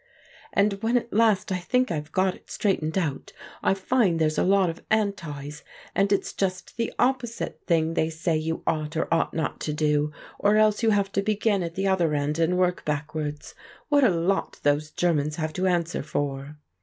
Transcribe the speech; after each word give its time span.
"And 0.51 0.81
when 0.81 0.97
at 0.97 1.13
last 1.13 1.51
I 1.51 1.59
think 1.59 1.91
I've 1.91 2.11
got 2.11 2.33
it 2.33 2.49
straightened 2.49 2.97
out, 2.97 3.33
I 3.61 3.75
find 3.75 4.17
there's 4.17 4.39
a 4.39 4.43
lot 4.43 4.67
of 4.67 4.81
'antis,' 4.89 5.63
and 5.93 6.11
it's 6.11 6.33
just 6.33 6.75
the 6.75 6.91
opposite 6.97 7.61
thing 7.67 7.93
they 7.93 8.09
say 8.09 8.35
you 8.35 8.63
ought 8.65 8.97
or 8.97 9.07
ought 9.13 9.35
not 9.35 9.59
to 9.59 9.73
do; 9.73 10.11
or 10.39 10.57
else 10.57 10.81
you 10.81 10.89
have 10.89 11.11
to 11.11 11.21
begin 11.21 11.61
at 11.61 11.75
the 11.75 11.85
other 11.87 12.15
end 12.15 12.39
and 12.39 12.57
work 12.57 12.83
backwards. 12.83 13.53
What 13.89 14.03
a 14.03 14.09
lot 14.09 14.59
those 14.63 14.89
Germans 14.89 15.35
have 15.35 15.53
to 15.53 15.67
answer 15.67 16.01
for!" 16.01 16.57